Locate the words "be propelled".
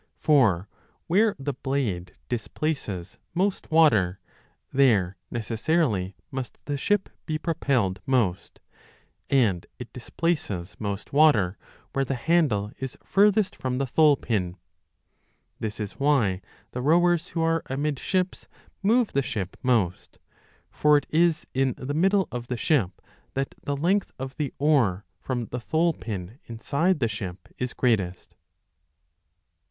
7.27-8.01